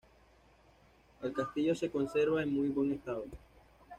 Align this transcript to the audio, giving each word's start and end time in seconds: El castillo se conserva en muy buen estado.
El 1.21 1.31
castillo 1.31 1.75
se 1.75 1.91
conserva 1.91 2.41
en 2.41 2.51
muy 2.51 2.69
buen 2.69 2.91
estado. 2.93 3.25